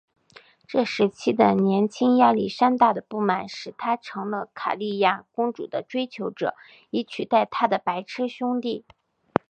[0.67, 6.55] 这时期的年轻亚历山大的不满使他成了卡里亚公主的追求者
[6.89, 8.83] 以取代他的白痴兄弟。